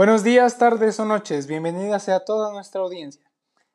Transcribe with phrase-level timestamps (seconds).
[0.00, 3.30] Buenos días, tardes o noches, bienvenida sea toda nuestra audiencia.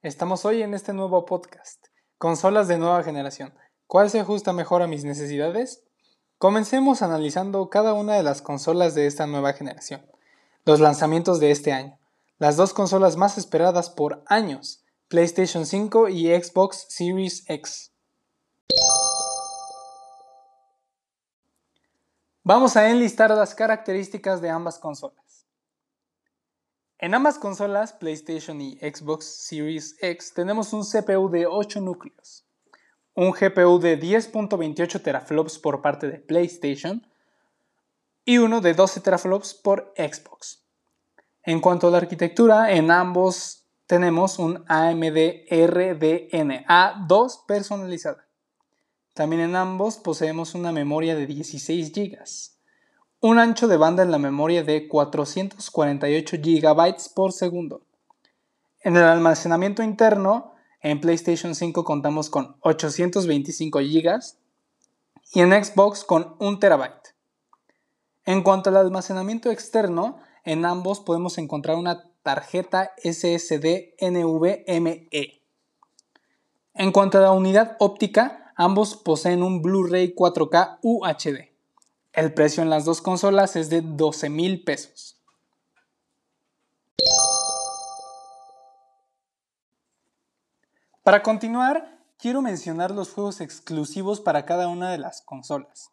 [0.00, 3.52] Estamos hoy en este nuevo podcast, Consolas de nueva generación.
[3.86, 5.84] ¿Cuál se ajusta mejor a mis necesidades?
[6.38, 10.06] Comencemos analizando cada una de las consolas de esta nueva generación,
[10.64, 11.98] los lanzamientos de este año,
[12.38, 17.92] las dos consolas más esperadas por años, PlayStation 5 y Xbox Series X.
[22.42, 25.25] Vamos a enlistar las características de ambas consolas.
[26.98, 32.46] En ambas consolas, PlayStation y Xbox Series X, tenemos un CPU de 8 núcleos,
[33.14, 37.06] un GPU de 10.28 teraflops por parte de PlayStation
[38.24, 40.64] y uno de 12 teraflops por Xbox.
[41.42, 48.26] En cuanto a la arquitectura, en ambos tenemos un AMD RDNA 2 personalizada.
[49.12, 52.55] También en ambos poseemos una memoria de 16 GB
[53.20, 57.82] un ancho de banda en la memoria de 448 GB por segundo.
[58.80, 64.20] En el almacenamiento interno, en PlayStation 5 contamos con 825 GB
[65.32, 66.82] y en Xbox con 1 TB.
[68.26, 75.08] En cuanto al almacenamiento externo, en ambos podemos encontrar una tarjeta SSD NVMe.
[76.74, 81.55] En cuanto a la unidad óptica, ambos poseen un Blu-ray 4K UHD.
[82.16, 85.20] El precio en las dos consolas es de 12 mil pesos.
[91.02, 95.90] Para continuar, quiero mencionar los juegos exclusivos para cada una de las consolas.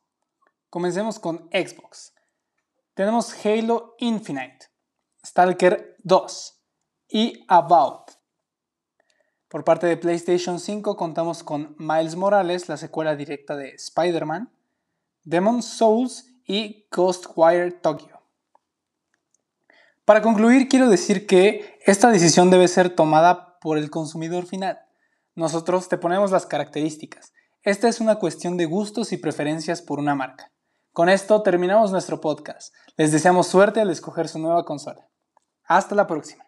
[0.70, 2.14] Comencemos con Xbox.
[2.94, 4.68] Tenemos Halo Infinite,
[5.26, 6.64] Stalker 2
[7.10, 8.12] y About.
[9.50, 14.50] Por parte de PlayStation 5 contamos con Miles Morales, la secuela directa de Spider-Man,
[15.24, 18.20] Demon Souls y Ghostwire Tokyo.
[20.06, 24.80] Para concluir, quiero decir que esta decisión debe ser tomada por el consumidor final.
[25.36, 27.32] Nosotros te ponemos las características.
[27.62, 30.52] Esta es una cuestión de gustos y preferencias por una marca.
[30.92, 32.74] Con esto terminamos nuestro podcast.
[32.98, 35.08] Les deseamos suerte al escoger su nueva consola.
[35.64, 36.44] Hasta la próxima.